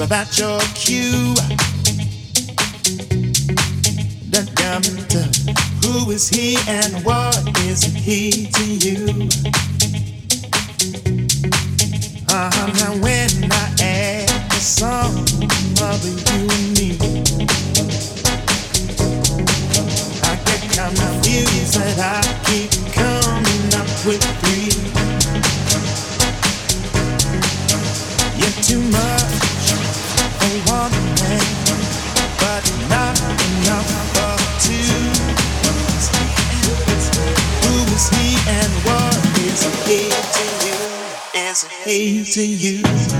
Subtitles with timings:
[0.00, 1.34] About your cue.
[4.30, 4.50] The
[5.84, 9.28] who is he and what is he to you?
[12.30, 14.60] Uh-huh, when I add the
[15.82, 16.96] of you and me,
[20.24, 20.78] I get
[21.74, 22.72] that I keep
[23.74, 24.39] up with.
[41.90, 43.19] hating you.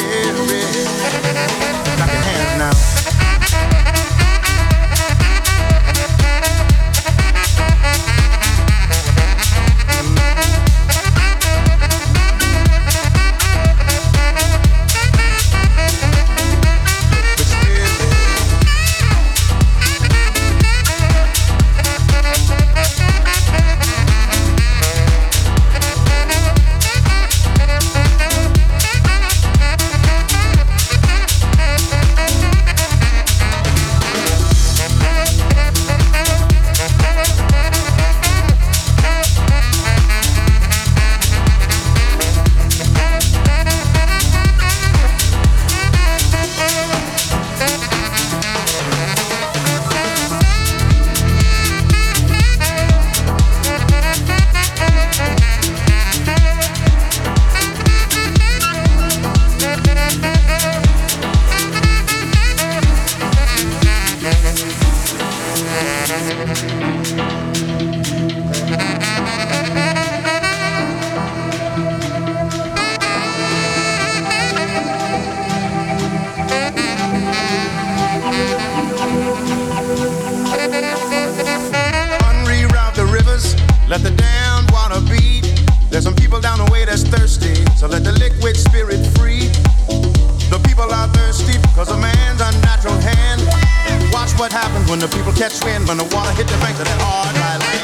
[94.91, 97.59] When the people catch wind, when the water hit the bank, of that hard right
[97.63, 97.80] line.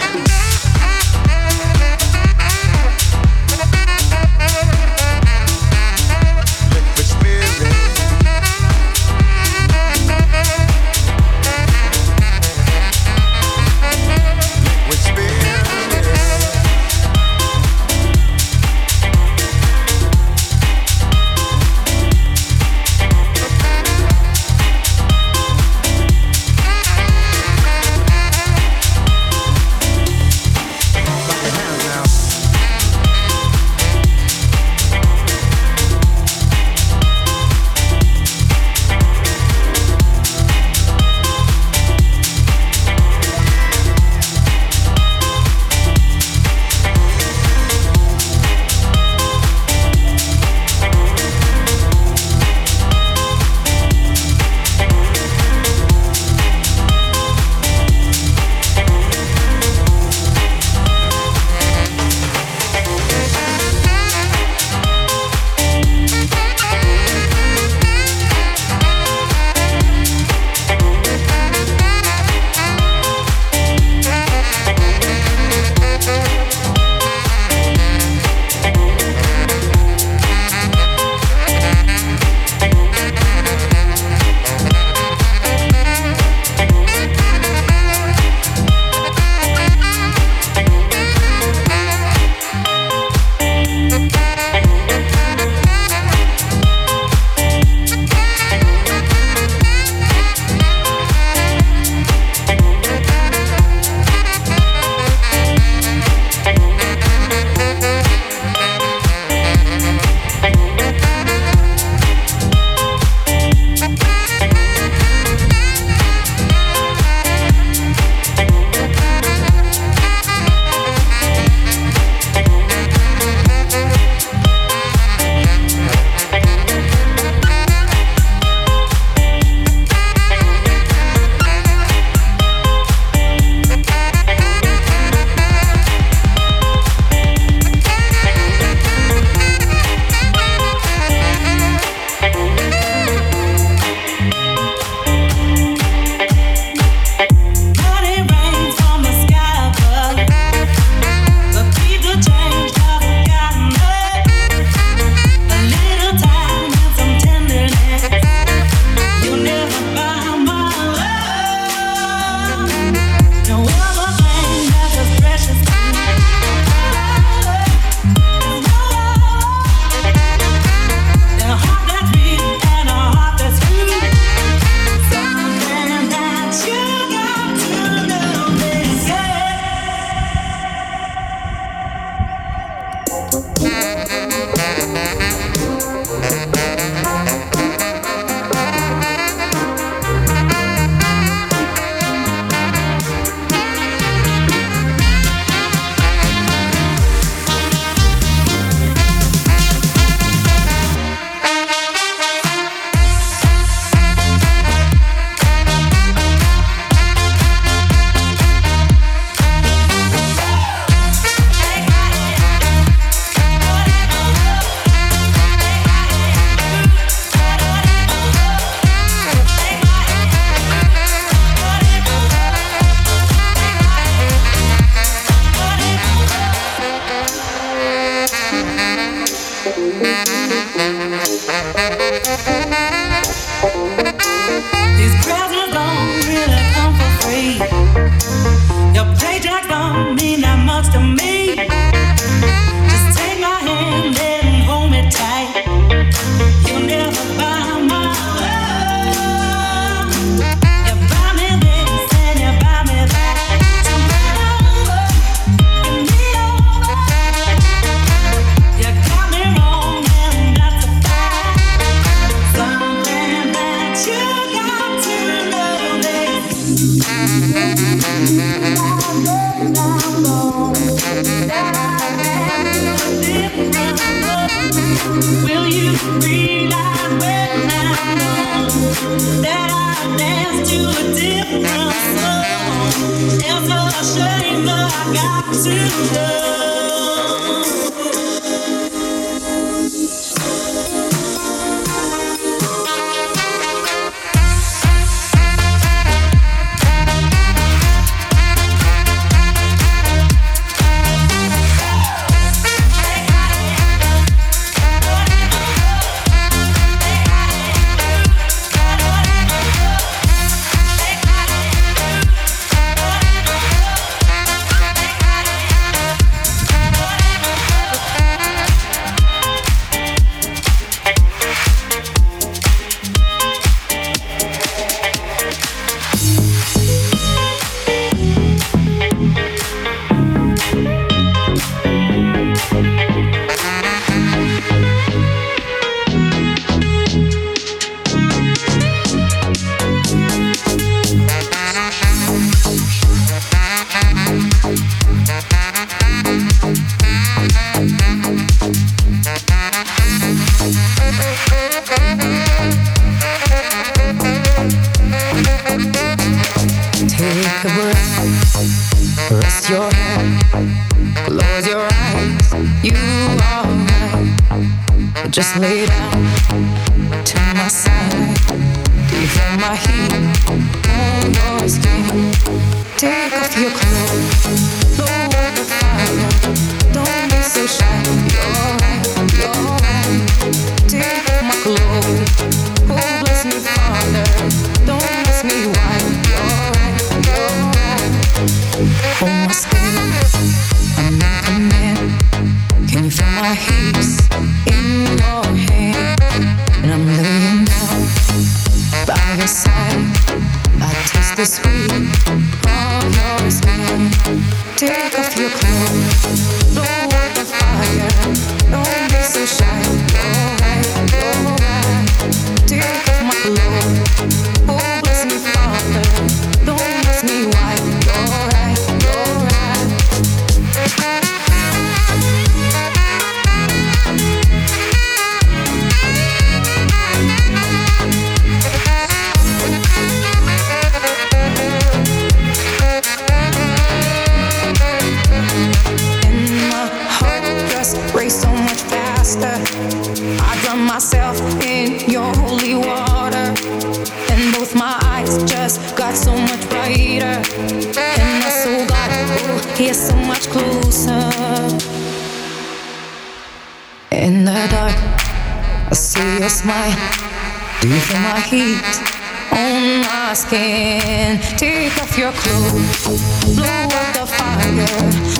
[459.52, 461.40] On my skin?
[461.58, 464.88] Take off your clothes, blow up the fire.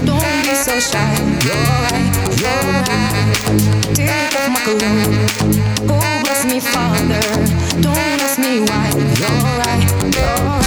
[0.06, 1.14] Don't be so shy.
[1.48, 3.96] You're right, you're right.
[3.96, 5.34] Take off my clothes.
[5.90, 7.24] Oh, bless me, Father.
[7.82, 8.88] Don't ask me why.
[9.22, 9.86] You're right,
[10.16, 10.67] you're right.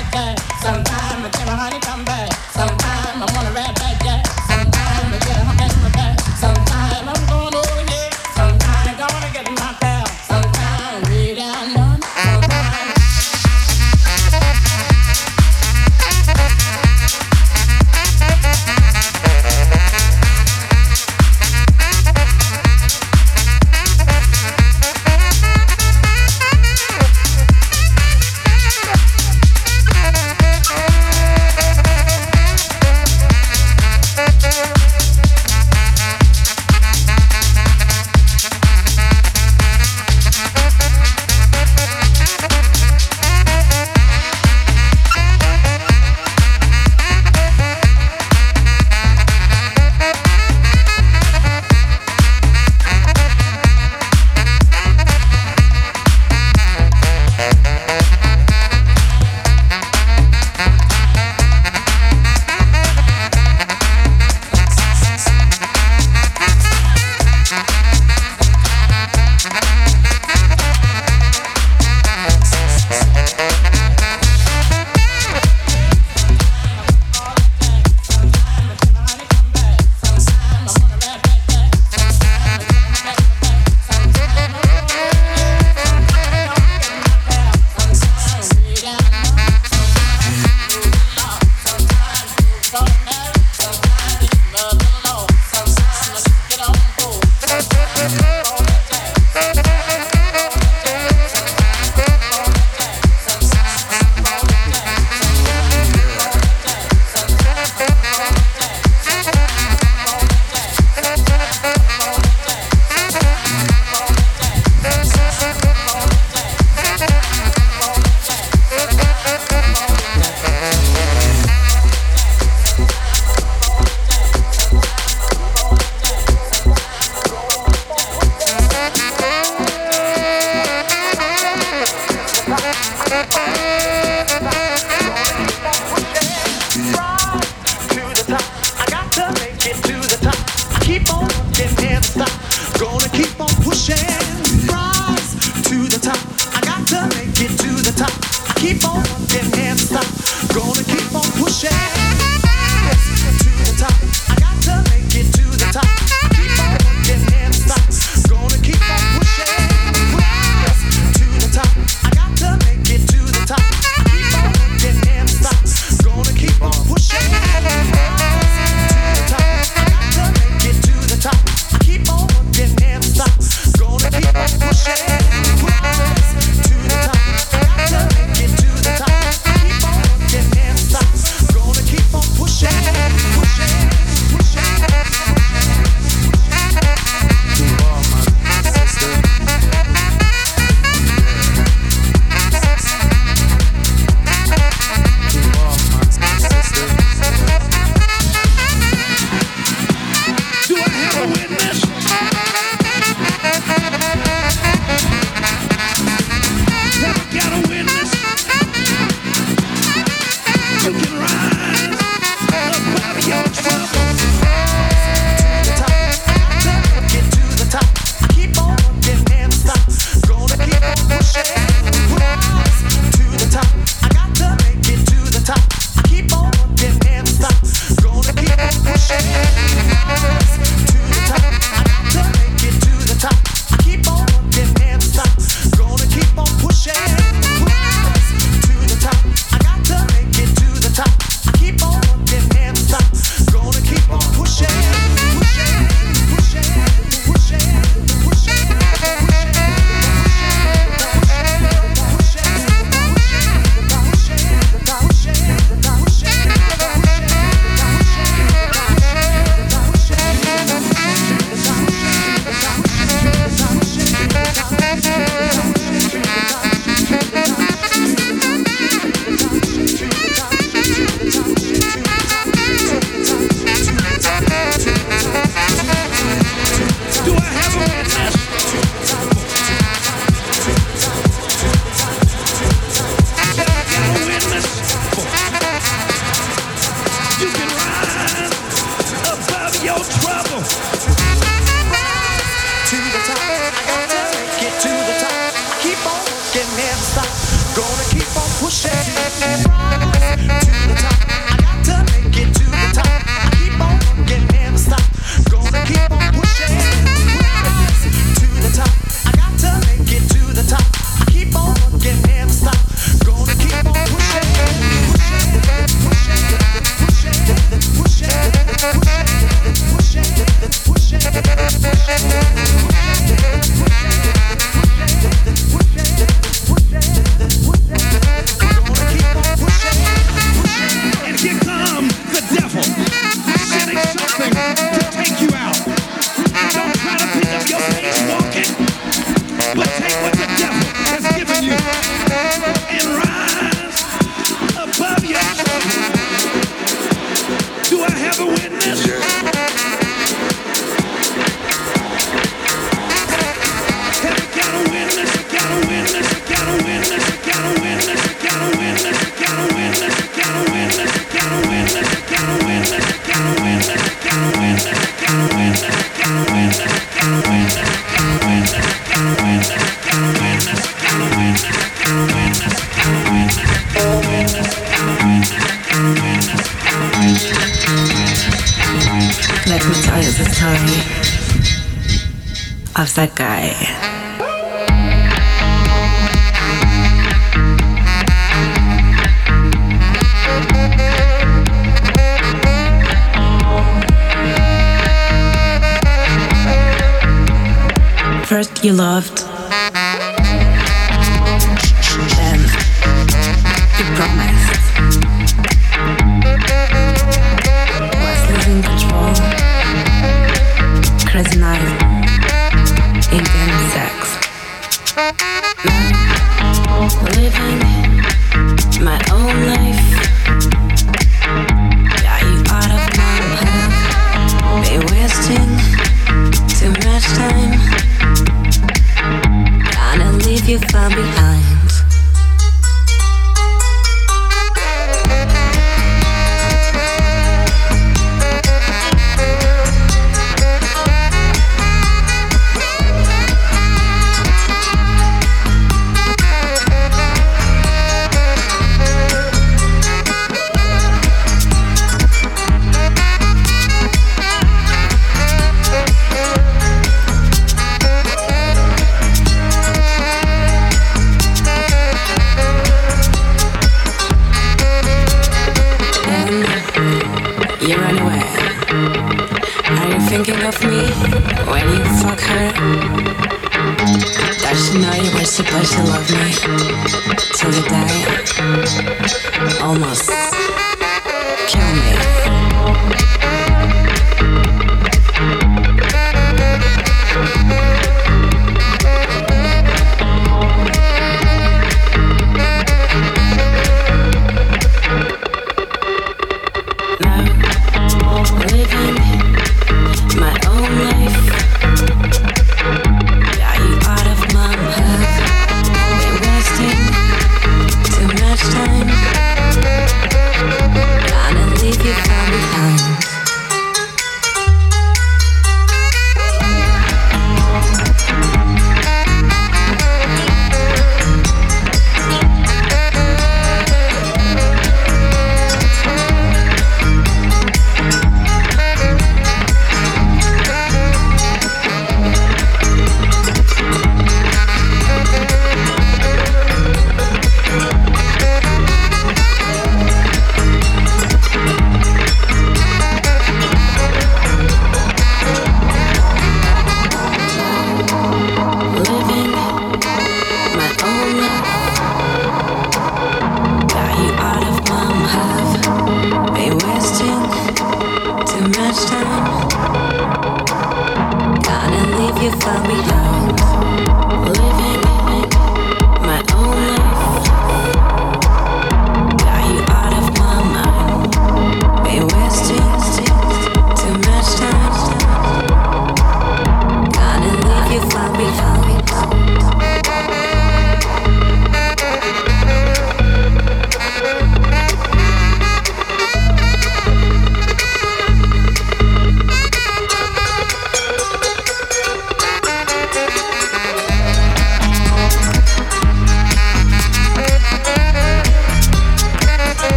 [339.77, 340.00] you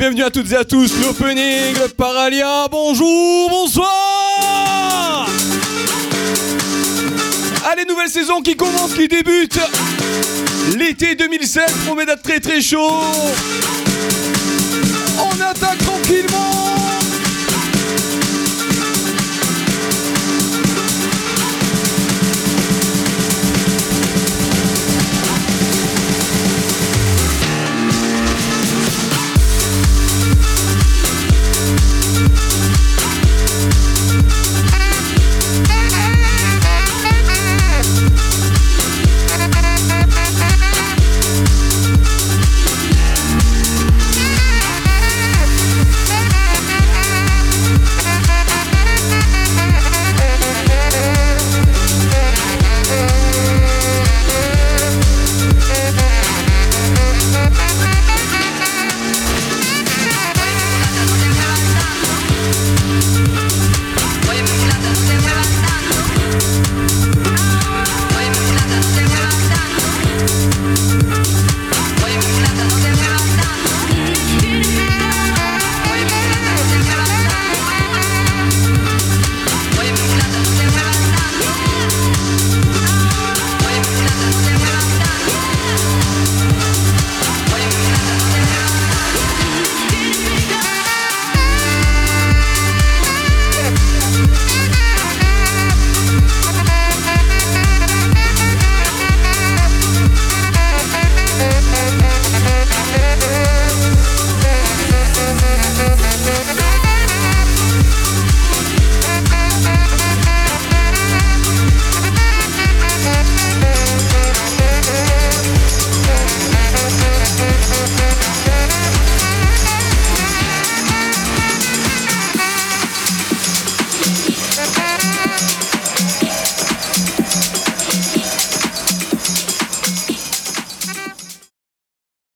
[0.00, 5.28] bienvenue à toutes et à tous, l'opening, le Paralia, bonjour, bonsoir.
[7.70, 9.60] Allez, nouvelle saison qui commence, qui débute.
[10.78, 13.02] L'été 2007 promet d'être très très chaud.
[15.18, 15.82] On attaque